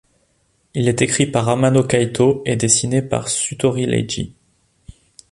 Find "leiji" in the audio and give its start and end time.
3.85-4.33